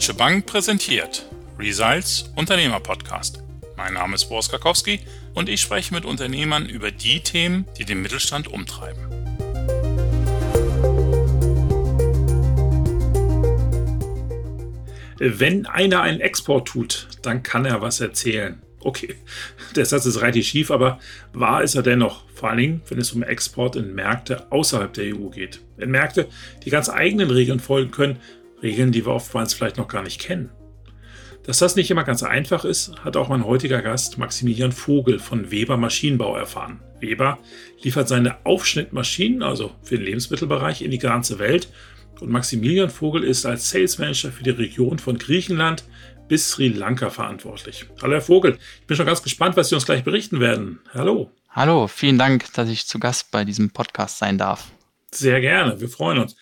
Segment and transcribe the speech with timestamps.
[0.00, 1.26] Deutsche Bank präsentiert
[1.58, 3.42] Results Unternehmer Podcast.
[3.76, 5.00] Mein Name ist Boris Karkowski
[5.34, 9.02] und ich spreche mit Unternehmern über die Themen, die den Mittelstand umtreiben.
[15.18, 18.62] Wenn einer einen Export tut, dann kann er was erzählen.
[18.82, 19.16] Okay,
[19.76, 20.98] der Satz ist relativ schief, aber
[21.34, 22.24] wahr ist er dennoch.
[22.34, 25.60] Vor Dingen, wenn es um Export in Märkte außerhalb der EU geht.
[25.76, 26.26] In Märkte,
[26.64, 28.18] die ganz eigenen Regeln folgen können,
[28.62, 30.50] Regeln, die wir oftmals vielleicht noch gar nicht kennen.
[31.44, 35.50] Dass das nicht immer ganz einfach ist, hat auch mein heutiger Gast Maximilian Vogel von
[35.50, 36.80] Weber Maschinenbau erfahren.
[37.00, 37.38] Weber
[37.82, 41.68] liefert seine Aufschnittmaschinen, also für den Lebensmittelbereich, in die ganze Welt.
[42.20, 45.84] Und Maximilian Vogel ist als Sales Manager für die Region von Griechenland
[46.28, 47.86] bis Sri Lanka verantwortlich.
[48.02, 50.78] Hallo Herr Vogel, ich bin schon ganz gespannt, was Sie uns gleich berichten werden.
[50.92, 51.32] Hallo.
[51.48, 54.70] Hallo, vielen Dank, dass ich zu Gast bei diesem Podcast sein darf.
[55.10, 56.36] Sehr gerne, wir freuen uns.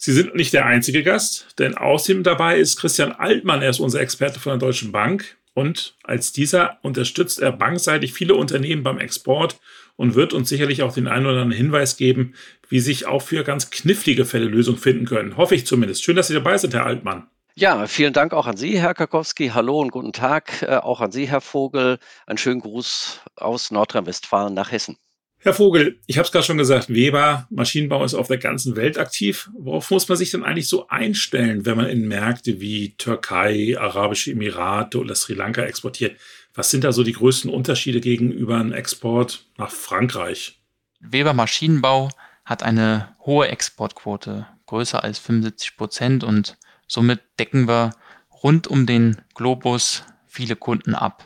[0.00, 3.62] Sie sind nicht der einzige Gast, denn außerdem dabei ist Christian Altmann.
[3.62, 5.36] Er ist unser Experte von der Deutschen Bank.
[5.54, 9.58] Und als dieser unterstützt er bankseitig viele Unternehmen beim Export
[9.96, 12.34] und wird uns sicherlich auch den einen oder anderen Hinweis geben,
[12.68, 15.36] wie sich auch für ganz knifflige Fälle Lösungen finden können.
[15.36, 16.04] Hoffe ich zumindest.
[16.04, 17.26] Schön, dass Sie dabei sind, Herr Altmann.
[17.56, 19.48] Ja, vielen Dank auch an Sie, Herr Karkowski.
[19.48, 21.98] Hallo und guten Tag äh, auch an Sie, Herr Vogel.
[22.24, 24.96] Einen schönen Gruß aus Nordrhein-Westfalen nach Hessen.
[25.40, 28.98] Herr Vogel, ich habe es gerade schon gesagt, Weber Maschinenbau ist auf der ganzen Welt
[28.98, 29.48] aktiv.
[29.56, 34.32] Worauf muss man sich denn eigentlich so einstellen, wenn man in Märkte wie Türkei, Arabische
[34.32, 36.18] Emirate oder Sri Lanka exportiert?
[36.54, 40.60] Was sind da so die größten Unterschiede gegenüber einem Export nach Frankreich?
[40.98, 42.10] Weber Maschinenbau
[42.44, 47.94] hat eine hohe Exportquote, größer als 75 Prozent und somit decken wir
[48.42, 51.24] rund um den Globus viele Kunden ab.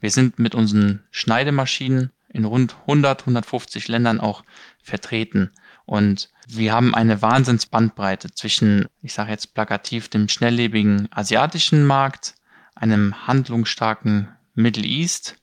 [0.00, 4.44] Wir sind mit unseren Schneidemaschinen in rund 100, 150 Ländern auch
[4.82, 5.50] vertreten.
[5.86, 12.34] Und wir haben eine Wahnsinnsbandbreite zwischen, ich sage jetzt plakativ, dem schnelllebigen asiatischen Markt,
[12.74, 15.36] einem handlungsstarken Middle East,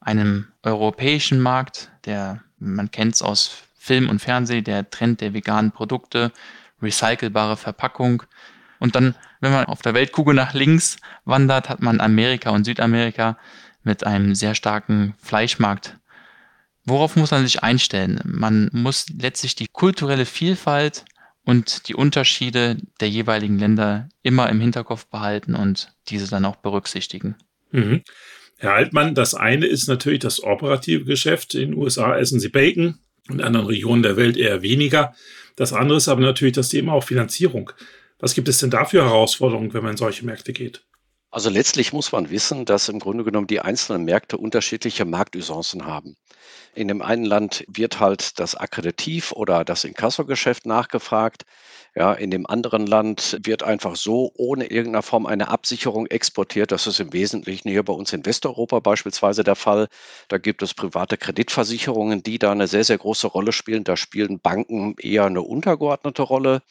[0.00, 5.72] einem europäischen Markt, der, man kennt es aus Film und Fernsehen, der Trend der veganen
[5.72, 6.32] Produkte,
[6.80, 8.22] recycelbare Verpackung.
[8.78, 13.36] Und dann, wenn man auf der Weltkugel nach links wandert, hat man Amerika und Südamerika
[13.82, 15.98] mit einem sehr starken Fleischmarkt
[16.84, 18.20] Worauf muss man sich einstellen?
[18.24, 21.04] Man muss letztlich die kulturelle Vielfalt
[21.44, 27.36] und die Unterschiede der jeweiligen Länder immer im Hinterkopf behalten und diese dann auch berücksichtigen.
[27.70, 28.02] Mhm.
[28.58, 31.54] Herr Altmann, das eine ist natürlich das operative Geschäft.
[31.54, 32.98] In den USA essen Sie Bacon,
[33.28, 35.14] in anderen Regionen der Welt eher weniger.
[35.56, 37.72] Das andere ist aber natürlich das Thema auch Finanzierung.
[38.18, 40.82] Was gibt es denn da für Herausforderungen, wenn man in solche Märkte geht?
[41.32, 46.16] Also letztlich muss man wissen, dass im Grunde genommen die einzelnen Märkte unterschiedliche Marktusancen haben.
[46.74, 51.44] In dem einen Land wird halt das Akkreditiv oder das Inkassogeschäft nachgefragt.
[51.96, 56.72] Ja, in dem anderen Land wird einfach so ohne irgendeiner Form eine Absicherung exportiert.
[56.72, 59.88] Das ist im Wesentlichen hier bei uns in Westeuropa beispielsweise der Fall.
[60.28, 63.84] Da gibt es private Kreditversicherungen, die da eine sehr, sehr große Rolle spielen.
[63.84, 66.62] Da spielen Banken eher eine untergeordnete Rolle.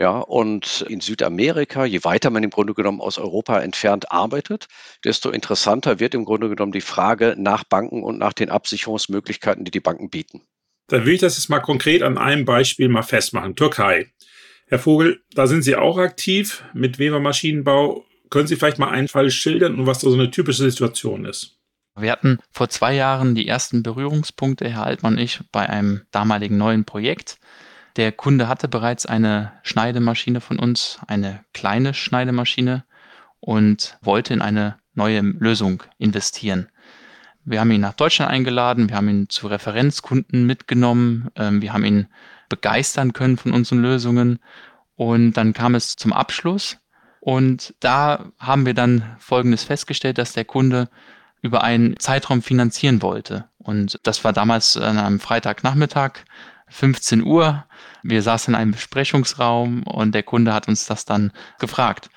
[0.00, 4.66] Ja, und in Südamerika, je weiter man im Grunde genommen aus Europa entfernt arbeitet,
[5.04, 9.70] desto interessanter wird im Grunde genommen die Frage nach Banken und nach den Absicherungsmöglichkeiten, die
[9.70, 10.40] die Banken bieten.
[10.86, 13.56] Dann will ich das jetzt mal konkret an einem Beispiel mal festmachen.
[13.56, 14.10] Türkei.
[14.68, 18.06] Herr Vogel, da sind Sie auch aktiv mit Weber Maschinenbau.
[18.30, 21.58] Können Sie vielleicht mal einen Fall schildern und was da so eine typische Situation ist?
[21.94, 26.56] Wir hatten vor zwei Jahren die ersten Berührungspunkte, Herr Altmann und ich, bei einem damaligen
[26.56, 27.36] neuen Projekt.
[27.96, 32.84] Der Kunde hatte bereits eine Schneidemaschine von uns, eine kleine Schneidemaschine
[33.40, 36.68] und wollte in eine neue Lösung investieren.
[37.44, 41.84] Wir haben ihn nach Deutschland eingeladen, wir haben ihn zu Referenzkunden mitgenommen, ähm, wir haben
[41.84, 42.06] ihn
[42.48, 44.40] begeistern können von unseren Lösungen
[44.96, 46.78] und dann kam es zum Abschluss
[47.20, 50.88] und da haben wir dann Folgendes festgestellt, dass der Kunde
[51.42, 53.46] über einen Zeitraum finanzieren wollte.
[53.58, 56.20] Und das war damals an einem Freitagnachmittag.
[56.70, 57.64] 15 Uhr.
[58.02, 62.10] Wir saßen in einem Besprechungsraum und der Kunde hat uns das dann gefragt.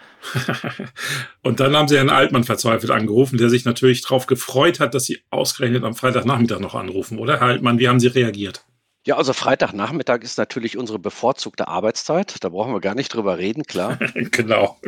[1.41, 5.05] und dann haben sie Herrn Altmann verzweifelt angerufen, der sich natürlich darauf gefreut hat, dass
[5.05, 7.39] sie ausgerechnet am Freitagnachmittag noch anrufen, oder?
[7.39, 8.65] Herr Altmann, wie haben Sie reagiert?
[9.05, 12.37] Ja, also Freitagnachmittag ist natürlich unsere bevorzugte Arbeitszeit.
[12.39, 13.99] Da brauchen wir gar nicht drüber reden, klar.
[14.15, 14.79] genau.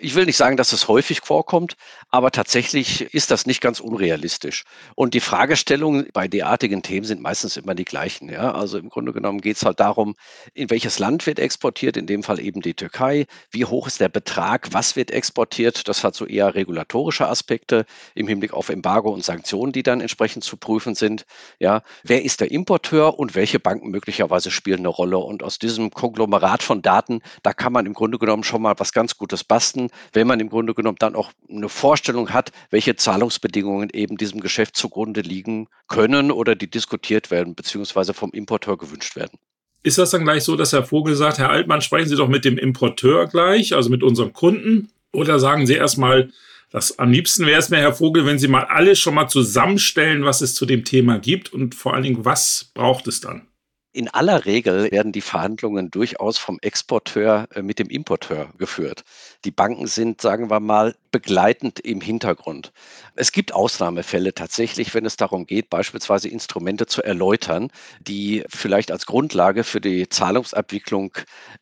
[0.00, 1.76] Ich will nicht sagen, dass es häufig vorkommt,
[2.10, 4.64] aber tatsächlich ist das nicht ganz unrealistisch.
[4.96, 8.28] Und die Fragestellungen bei derartigen Themen sind meistens immer die gleichen.
[8.30, 8.52] Ja?
[8.52, 10.16] Also im Grunde genommen geht es halt darum,
[10.52, 13.26] in welches Land wird exportiert, in dem Fall eben die Türkei.
[13.52, 14.72] Wie hoch ist der Betrag?
[14.72, 15.86] Was wird exportiert?
[15.86, 20.42] Das hat so eher regulatorische Aspekte im Hinblick auf Embargo und Sanktionen, die dann entsprechend
[20.42, 21.26] zu prüfen sind.
[21.60, 21.82] Ja?
[22.02, 25.18] Wer ist der Importeur und welche Banken möglicherweise spielen eine Rolle.
[25.18, 28.92] Und aus diesem Konglomerat von Daten, da kann man im Grunde genommen schon mal was
[28.92, 33.90] ganz Gutes basteln, wenn man im Grunde genommen dann auch eine Vorstellung hat, welche Zahlungsbedingungen
[33.92, 39.38] eben diesem Geschäft zugrunde liegen können oder die diskutiert werden, beziehungsweise vom Importeur gewünscht werden.
[39.82, 42.44] Ist das dann gleich so, dass Herr Vogel sagt, Herr Altmann, sprechen Sie doch mit
[42.44, 44.90] dem Importeur gleich, also mit unserem Kunden?
[45.12, 46.30] Oder sagen Sie erstmal,
[46.76, 50.26] das am liebsten wäre es mir, Herr Vogel, wenn Sie mal alles schon mal zusammenstellen,
[50.26, 53.48] was es zu dem Thema gibt und vor allen Dingen, was braucht es dann?
[53.96, 59.04] In aller Regel werden die Verhandlungen durchaus vom Exporteur äh, mit dem Importeur geführt.
[59.46, 62.74] Die Banken sind, sagen wir mal, begleitend im Hintergrund.
[63.14, 67.70] Es gibt Ausnahmefälle tatsächlich, wenn es darum geht, beispielsweise Instrumente zu erläutern,
[68.00, 71.12] die vielleicht als Grundlage für die Zahlungsabwicklung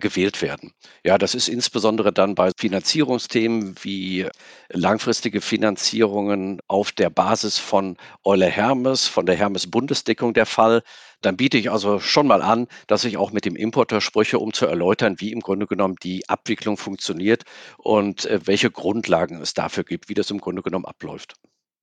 [0.01, 0.73] gewählt werden.
[1.05, 4.27] Ja, das ist insbesondere dann bei Finanzierungsthemen wie
[4.71, 10.83] langfristige Finanzierungen auf der Basis von Euler Hermes, von der Hermes Bundesdeckung der Fall
[11.25, 14.53] dann biete ich also schon mal an, dass ich auch mit dem Importer spreche, um
[14.53, 17.45] zu erläutern, wie im Grunde genommen die Abwicklung funktioniert
[17.79, 21.35] und äh, welche Grundlagen es dafür gibt, wie das im Grunde genommen abläuft.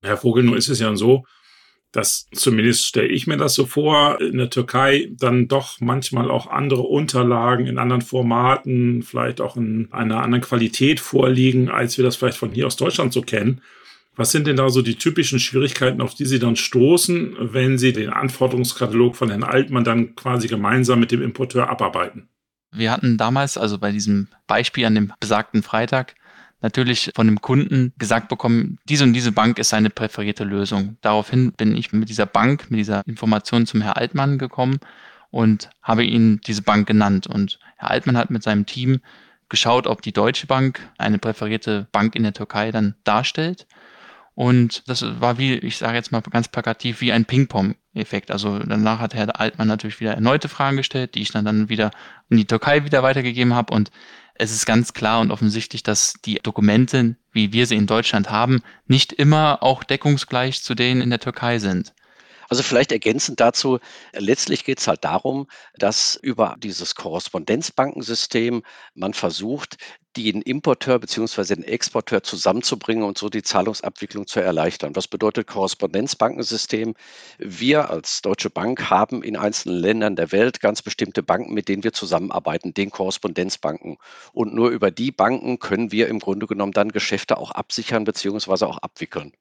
[0.02, 1.24] Herr Vogel, nun ist es ja so,
[1.92, 6.46] dass zumindest stelle ich mir das so vor, in der Türkei dann doch manchmal auch
[6.46, 12.16] andere Unterlagen in anderen Formaten, vielleicht auch in einer anderen Qualität vorliegen, als wir das
[12.16, 13.60] vielleicht von hier aus Deutschland so kennen.
[14.14, 17.92] Was sind denn da so die typischen Schwierigkeiten, auf die Sie dann stoßen, wenn Sie
[17.92, 22.28] den Anforderungskatalog von Herrn Altmann dann quasi gemeinsam mit dem Importeur abarbeiten?
[22.72, 26.14] Wir hatten damals, also bei diesem Beispiel an dem besagten Freitag,
[26.60, 30.96] natürlich von dem Kunden gesagt bekommen, diese und diese Bank ist seine präferierte Lösung.
[31.00, 34.78] Daraufhin bin ich mit dieser Bank, mit dieser Information zum Herrn Altmann gekommen
[35.30, 37.26] und habe ihn diese Bank genannt.
[37.26, 39.00] Und Herr Altmann hat mit seinem Team
[39.48, 43.66] geschaut, ob die Deutsche Bank eine präferierte Bank in der Türkei dann darstellt.
[44.34, 48.30] Und das war wie, ich sage jetzt mal ganz plakativ, wie ein Ping-Pong-Effekt.
[48.30, 51.90] Also danach hat Herr Altmann natürlich wieder erneute Fragen gestellt, die ich dann, dann wieder
[52.30, 53.74] in die Türkei wieder weitergegeben habe.
[53.74, 53.90] Und
[54.34, 58.62] es ist ganz klar und offensichtlich, dass die Dokumente, wie wir sie in Deutschland haben,
[58.86, 61.92] nicht immer auch deckungsgleich zu denen in der Türkei sind.
[62.48, 63.78] Also vielleicht ergänzend dazu,
[64.12, 65.46] letztlich geht es halt darum,
[65.76, 68.62] dass über dieses Korrespondenzbankensystem
[68.94, 69.76] man versucht,
[70.16, 71.54] den Importeur bzw.
[71.54, 74.94] den Exporteur zusammenzubringen und so die Zahlungsabwicklung zu erleichtern.
[74.96, 76.94] Was bedeutet Korrespondenzbankensystem?
[77.38, 81.84] Wir als Deutsche Bank haben in einzelnen Ländern der Welt ganz bestimmte Banken, mit denen
[81.84, 83.96] wir zusammenarbeiten, den Korrespondenzbanken.
[84.32, 88.64] Und nur über die Banken können wir im Grunde genommen dann Geschäfte auch absichern bzw.
[88.66, 89.32] auch abwickeln.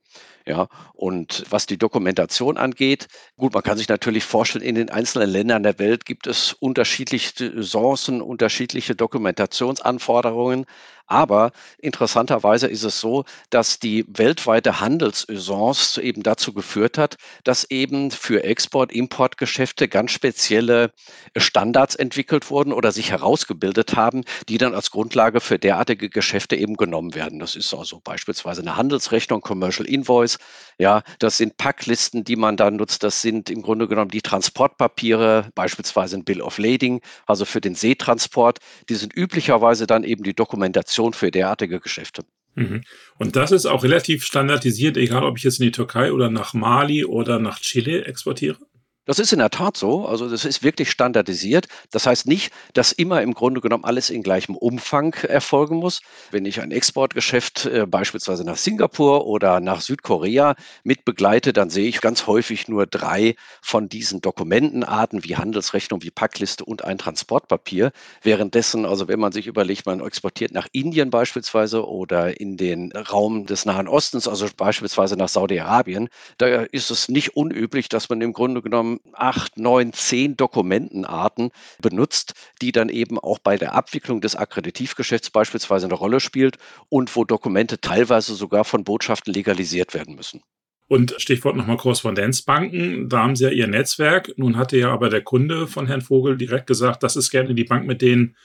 [0.47, 5.29] Ja, und was die Dokumentation angeht, gut, man kann sich natürlich vorstellen, in den einzelnen
[5.29, 10.65] Ländern der Welt gibt es unterschiedliche Chancen, unterschiedliche Dokumentationsanforderungen.
[11.07, 18.11] Aber interessanterweise ist es so, dass die weltweite Handelsusance eben dazu geführt hat, dass eben
[18.11, 20.91] für Export-Import-Geschäfte ganz spezielle
[21.35, 26.75] Standards entwickelt wurden oder sich herausgebildet haben, die dann als Grundlage für derartige Geschäfte eben
[26.77, 27.39] genommen werden.
[27.39, 30.37] Das ist also beispielsweise eine Handelsrechnung, Commercial Invoice.
[30.77, 33.03] Ja, das sind Packlisten, die man dann nutzt.
[33.03, 37.75] Das sind im Grunde genommen die Transportpapiere, beispielsweise ein Bill of Lading, also für den
[37.75, 38.59] Seetransport.
[38.89, 42.23] Die sind üblicherweise dann eben die Dokumentation Information für derartige Geschäfte.
[42.55, 42.83] Mhm.
[43.17, 46.53] Und das ist auch relativ standardisiert, egal ob ich jetzt in die Türkei oder nach
[46.53, 48.57] Mali oder nach Chile exportiere?
[49.05, 50.05] Das ist in der Tat so.
[50.05, 51.67] Also das ist wirklich standardisiert.
[51.89, 56.01] Das heißt nicht, dass immer im Grunde genommen alles in gleichem Umfang erfolgen muss.
[56.29, 61.87] Wenn ich ein Exportgeschäft äh, beispielsweise nach Singapur oder nach Südkorea mit begleite, dann sehe
[61.87, 67.91] ich ganz häufig nur drei von diesen Dokumentenarten wie Handelsrechnung, wie Packliste und ein Transportpapier.
[68.21, 73.47] Währenddessen, also wenn man sich überlegt, man exportiert nach Indien beispielsweise oder in den Raum
[73.47, 78.33] des Nahen Ostens, also beispielsweise nach Saudi-Arabien, da ist es nicht unüblich, dass man im
[78.33, 84.35] Grunde genommen acht, neun, zehn Dokumentenarten benutzt, die dann eben auch bei der Abwicklung des
[84.35, 86.57] Akkreditivgeschäfts beispielsweise eine Rolle spielt
[86.89, 90.41] und wo Dokumente teilweise sogar von Botschaften legalisiert werden müssen.
[90.87, 94.33] Und Stichwort nochmal Korrespondenzbanken, da haben Sie ja Ihr Netzwerk.
[94.35, 97.63] Nun hatte ja aber der Kunde von Herrn Vogel direkt gesagt, das ist gerne die
[97.63, 98.35] Bank, mit denen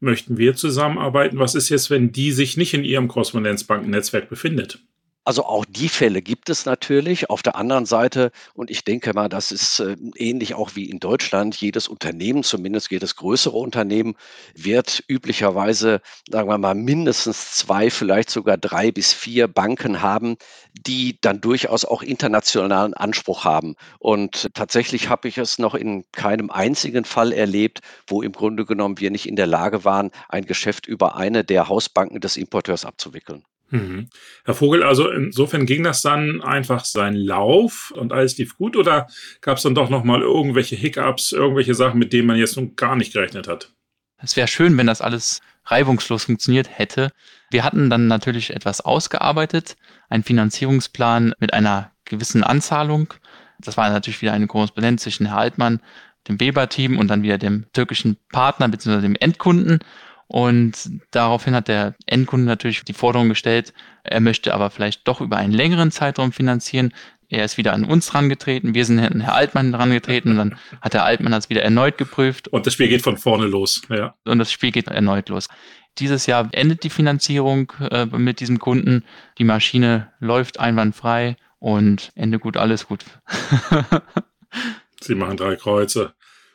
[0.00, 1.38] möchten wir zusammenarbeiten.
[1.38, 4.80] Was ist jetzt, wenn die sich nicht in Ihrem Korrespondenzbankennetzwerk befindet?
[5.24, 7.30] Also auch die Fälle gibt es natürlich.
[7.30, 10.98] Auf der anderen Seite, und ich denke mal, das ist äh, ähnlich auch wie in
[10.98, 14.16] Deutschland, jedes Unternehmen, zumindest jedes größere Unternehmen,
[14.56, 20.36] wird üblicherweise, sagen wir mal, mindestens zwei, vielleicht sogar drei bis vier Banken haben,
[20.72, 23.76] die dann durchaus auch internationalen Anspruch haben.
[24.00, 28.98] Und tatsächlich habe ich es noch in keinem einzigen Fall erlebt, wo im Grunde genommen
[28.98, 33.44] wir nicht in der Lage waren, ein Geschäft über eine der Hausbanken des Importeurs abzuwickeln.
[33.72, 34.10] Mhm.
[34.44, 39.08] Herr Vogel, also insofern ging das dann einfach seinen Lauf und alles lief gut oder
[39.40, 42.96] gab es dann doch nochmal irgendwelche Hiccups, irgendwelche Sachen, mit denen man jetzt nun gar
[42.96, 43.72] nicht gerechnet hat?
[44.18, 47.12] Es wäre schön, wenn das alles reibungslos funktioniert hätte.
[47.50, 49.76] Wir hatten dann natürlich etwas ausgearbeitet,
[50.10, 53.14] einen Finanzierungsplan mit einer gewissen Anzahlung.
[53.58, 55.80] Das war natürlich wieder eine Korrespondenz zwischen Herr Altmann,
[56.28, 59.00] dem Weber-Team und dann wieder dem türkischen Partner bzw.
[59.00, 59.80] dem Endkunden.
[60.32, 65.36] Und daraufhin hat der Endkunde natürlich die Forderung gestellt, er möchte aber vielleicht doch über
[65.36, 66.94] einen längeren Zeitraum finanzieren.
[67.28, 70.94] Er ist wieder an uns rangetreten, wir sind an Herr Altmann rangetreten und dann hat
[70.94, 72.48] Herr Altmann das wieder erneut geprüft.
[72.48, 74.14] Und das Spiel geht von vorne los, ja.
[74.24, 75.48] Und das Spiel geht erneut los.
[75.98, 79.04] Dieses Jahr endet die Finanzierung äh, mit diesem Kunden.
[79.36, 83.04] Die Maschine läuft einwandfrei und Ende gut, alles gut.
[85.02, 86.14] Sie machen drei Kreuze.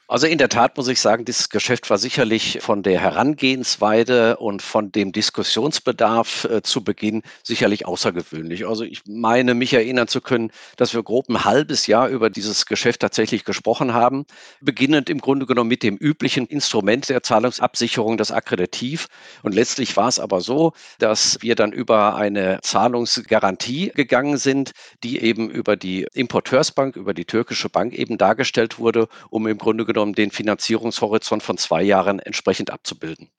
[0.10, 4.62] Also in der Tat muss ich sagen, dieses Geschäft war sicherlich von der Herangehensweise und
[4.62, 8.66] von dem Diskussionsbedarf äh, zu Beginn sicherlich außergewöhnlich.
[8.66, 12.66] Also ich meine, mich erinnern zu können, dass wir grob ein halbes Jahr über dieses
[12.66, 14.26] Geschäft tatsächlich gesprochen haben,
[14.62, 19.08] beginnend im Grunde genommen mit dem üblichen Instrument der Zahlungsabsicherung, das Akkreditiv.
[19.44, 24.72] Und letztlich war es aber so, dass wir dann über eine Zahlungsgarantie gegangen sind,
[25.04, 29.84] die eben über die Importeursbank, über die türkische Bank eben dargestellt wurde, um im Grunde
[29.84, 33.30] genommen genommen den Finanzierungshorizont von zwei Jahren entsprechend abzubilden.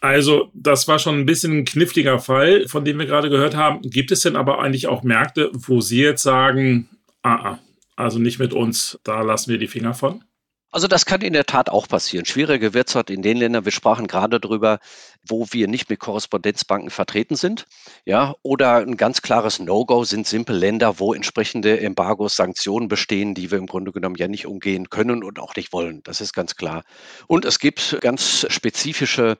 [0.00, 3.82] Also, das war schon ein bisschen ein kniffliger Fall, von dem wir gerade gehört haben.
[3.82, 6.88] Gibt es denn aber eigentlich auch Märkte, wo Sie jetzt sagen,
[7.22, 7.58] ah, ah
[7.96, 10.22] also nicht mit uns, da lassen wir die Finger von?
[10.70, 12.26] Also das kann in der Tat auch passieren.
[12.26, 14.78] Schwieriger wird es halt in den Ländern, wir sprachen gerade darüber,
[15.26, 17.66] wo wir nicht mit Korrespondenzbanken vertreten sind.
[18.04, 23.50] Ja, oder ein ganz klares No-Go sind simple Länder, wo entsprechende Embargos, Sanktionen bestehen, die
[23.50, 26.02] wir im Grunde genommen ja nicht umgehen können und auch nicht wollen.
[26.04, 26.84] Das ist ganz klar.
[27.26, 29.38] Und es gibt ganz spezifische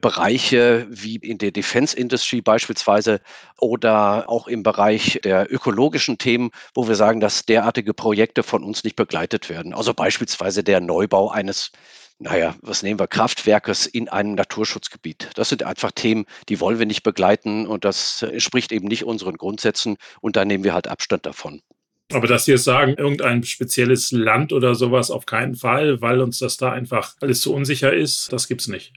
[0.00, 3.20] Bereiche wie in der Defense Industry beispielsweise
[3.58, 8.82] oder auch im Bereich der ökologischen Themen, wo wir sagen, dass derartige Projekte von uns
[8.82, 9.74] nicht begleitet werden.
[9.74, 11.70] Also beispielsweise der Neubau eines
[12.20, 15.30] naja, was nehmen wir, Kraftwerkes in einem Naturschutzgebiet.
[15.34, 19.36] Das sind einfach Themen, die wollen wir nicht begleiten und das entspricht eben nicht unseren
[19.36, 21.62] Grundsätzen und da nehmen wir halt Abstand davon.
[22.12, 26.38] Aber dass Sie jetzt sagen, irgendein spezielles Land oder sowas auf keinen Fall, weil uns
[26.38, 28.92] das da einfach alles zu unsicher ist, das gibt's nicht.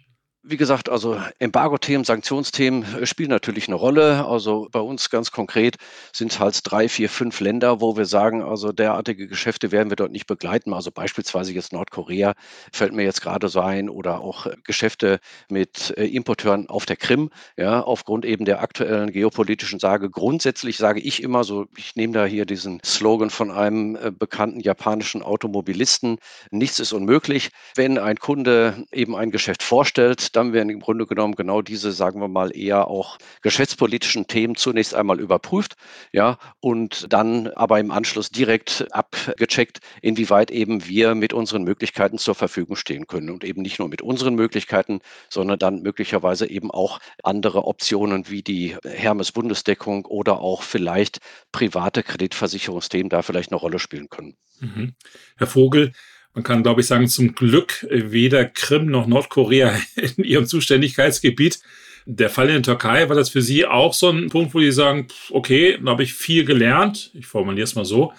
[0.46, 4.26] Wie gesagt, also Embargo-Themen, Sanktionsthemen äh, spielen natürlich eine Rolle.
[4.26, 5.78] Also bei uns ganz konkret
[6.12, 9.96] sind es halt drei, vier, fünf Länder, wo wir sagen, also derartige Geschäfte werden wir
[9.96, 10.74] dort nicht begleiten.
[10.74, 12.34] Also beispielsweise jetzt Nordkorea
[12.74, 16.98] fällt mir jetzt gerade so ein oder auch äh, Geschäfte mit äh, Importeuren auf der
[16.98, 20.10] Krim, ja, aufgrund eben der aktuellen geopolitischen Sage.
[20.10, 25.22] Grundsätzlich sage ich immer so, ich nehme da hier diesen Slogan von einem bekannten japanischen
[25.24, 26.18] Automobilisten,
[26.52, 27.52] nichts ist unmöglich.
[27.76, 32.20] Wenn ein Kunde eben ein Geschäft vorstellt, dann werden im Grunde genommen genau diese, sagen
[32.20, 35.76] wir mal, eher auch geschäftspolitischen Themen zunächst einmal überprüft,
[36.12, 42.36] ja, und dann aber im Anschluss direkt abgecheckt, inwieweit eben wir mit unseren Möglichkeiten zur
[42.36, 47.00] Verfügung stehen können und eben nicht nur mit unseren Möglichkeiten, sondern dann möglicherweise eben auch
[47.24, 51.20] andere Optionen wie die Hermes Bundesdeckung oder auch vielleicht
[51.52, 54.36] private Kreditversicherungsthemen da vielleicht eine Rolle spielen können.
[54.60, 54.94] Mhm.
[55.38, 55.94] Herr Vogel,
[56.34, 61.60] man kann, glaube ich, sagen, zum Glück weder Krim noch Nordkorea in ihrem Zuständigkeitsgebiet.
[62.06, 64.72] Der Fall in der Türkei, war das für Sie auch so ein Punkt, wo Sie
[64.72, 68.12] sagen, okay, da habe ich viel gelernt, ich formuliere es mal so,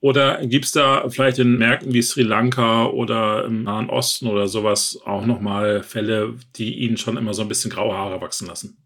[0.00, 4.46] oder gibt es da vielleicht in Märkten wie Sri Lanka oder im Nahen Osten oder
[4.46, 8.76] sowas auch nochmal Fälle, die Ihnen schon immer so ein bisschen graue Haare wachsen lassen?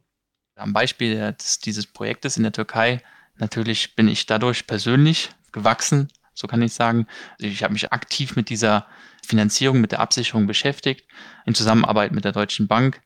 [0.57, 1.35] Am Beispiel
[1.65, 3.03] dieses Projektes in der Türkei,
[3.37, 6.09] natürlich bin ich dadurch persönlich gewachsen,
[6.41, 7.07] so kann ich sagen.
[7.39, 8.87] Ich habe mich aktiv mit dieser
[9.27, 11.07] Finanzierung, mit der Absicherung beschäftigt,
[11.45, 13.01] in Zusammenarbeit mit der Deutschen Bank.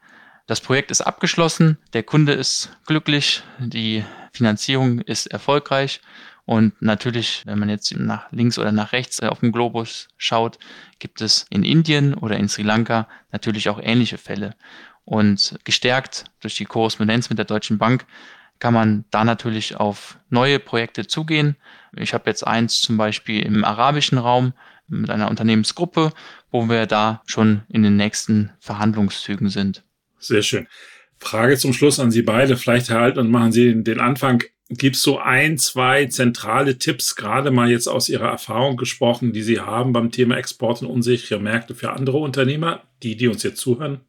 [0.47, 6.01] Das Projekt ist abgeschlossen, der Kunde ist glücklich, die Finanzierung ist erfolgreich
[6.47, 10.59] und natürlich, wenn man jetzt nach links oder nach rechts auf dem Globus schaut,
[10.99, 14.55] gibt es in Indien oder in Sri Lanka natürlich auch ähnliche Fälle.
[15.07, 18.07] Und gestärkt durch die Korrespondenz mit der Deutschen Bank
[18.59, 21.57] kann man da natürlich auf neue Projekte zugehen.
[21.97, 24.53] Ich habe jetzt eins zum Beispiel im arabischen Raum
[24.89, 26.13] mit einer Unternehmensgruppe,
[26.51, 29.83] wo wir da schon in den nächsten Verhandlungszügen sind.
[30.19, 30.67] Sehr schön.
[31.19, 32.57] Frage zum Schluss an Sie beide.
[32.57, 34.43] Vielleicht halt und machen Sie den Anfang.
[34.71, 39.43] Gibt es so ein, zwei zentrale Tipps, gerade mal jetzt aus Ihrer Erfahrung gesprochen, die
[39.43, 43.61] Sie haben beim Thema Export und unsichere Märkte für andere Unternehmer, die, die uns jetzt
[43.61, 44.01] zuhören?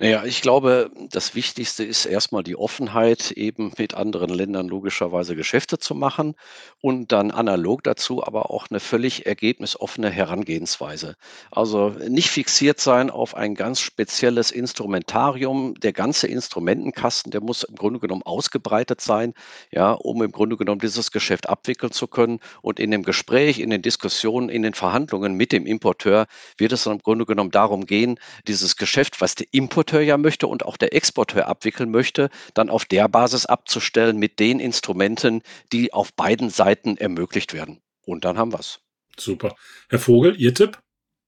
[0.00, 5.78] Naja, ich glaube, das Wichtigste ist erstmal die Offenheit, eben mit anderen Ländern logischerweise Geschäfte
[5.78, 6.36] zu machen
[6.80, 11.16] und dann analog dazu aber auch eine völlig ergebnisoffene Herangehensweise.
[11.50, 15.74] Also nicht fixiert sein auf ein ganz spezielles Instrumentarium.
[15.80, 19.34] Der ganze Instrumentenkasten, der muss im Grunde genommen ausgebreitet sein,
[19.72, 22.38] ja, um im Grunde genommen dieses Geschäft abwickeln zu können.
[22.62, 26.26] Und in dem Gespräch, in den Diskussionen, in den Verhandlungen mit dem Importeur
[26.56, 30.18] wird es dann im Grunde genommen darum gehen, dieses Geschäft, was der Importeur Importeur ja
[30.18, 35.42] möchte und auch der Exporteur abwickeln möchte, dann auf der Basis abzustellen mit den Instrumenten,
[35.72, 37.80] die auf beiden Seiten ermöglicht werden.
[38.04, 38.80] Und dann haben wir es.
[39.18, 39.56] Super.
[39.88, 40.78] Herr Vogel, Ihr Tipp?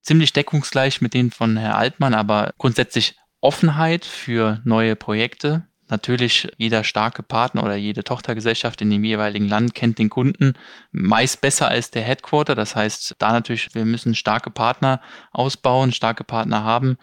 [0.01, 5.67] Ziemlich deckungsgleich mit denen von Herrn Altmann, aber grundsätzlich Offenheit für neue Projekte.
[5.91, 10.53] Natürlich, jeder starke Partner oder jede Tochtergesellschaft in dem jeweiligen Land kennt den Kunden
[10.93, 12.55] meist besser als der Headquarter.
[12.55, 15.01] Das heißt, da natürlich, wir müssen starke Partner
[15.33, 16.97] ausbauen, starke Partner haben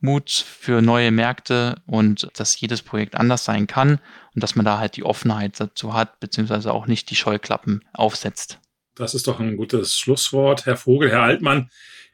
[0.00, 4.00] Mut für neue Märkte und dass jedes Projekt anders sein kann
[4.34, 8.58] und dass man da halt die Offenheit dazu hat, beziehungsweise auch nicht die Scheuklappen aufsetzt.
[8.96, 10.66] Das ist doch ein gutes Schlusswort.
[10.66, 11.70] Herr Vogel, Herr Altmann,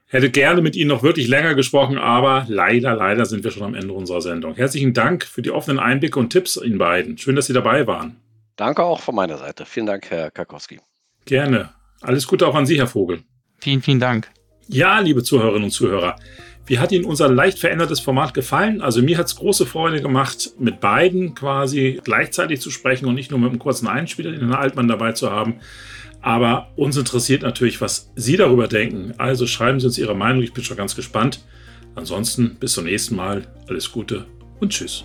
[0.09, 3.75] hätte gerne mit Ihnen noch wirklich länger gesprochen, aber leider, leider sind wir schon am
[3.75, 4.55] Ende unserer Sendung.
[4.55, 7.19] Herzlichen Dank für die offenen Einblicke und Tipps Ihnen beiden.
[7.19, 8.17] Schön, dass Sie dabei waren.
[8.57, 9.65] Danke auch von meiner Seite.
[9.67, 10.81] Vielen Dank, Herr Karkowski.
[11.25, 11.71] Gerne.
[12.01, 13.21] Alles Gute auch an Sie, Herr Vogel.
[13.61, 14.29] Vielen, vielen Dank.
[14.69, 16.17] Ja, liebe Zuhörerinnen und Zuhörer.
[16.69, 18.83] Wie hat Ihnen unser leicht verändertes Format gefallen?
[18.83, 23.31] Also mir hat es große Freude gemacht, mit beiden quasi gleichzeitig zu sprechen und nicht
[23.31, 25.55] nur mit einem kurzen Einspieler, den Herrn Altmann dabei zu haben.
[26.21, 29.15] Aber uns interessiert natürlich, was Sie darüber denken.
[29.17, 30.43] Also schreiben Sie uns Ihre Meinung.
[30.43, 31.41] Ich bin schon ganz gespannt.
[31.95, 33.47] Ansonsten bis zum nächsten Mal.
[33.67, 34.27] Alles Gute
[34.61, 35.05] und Tschüss.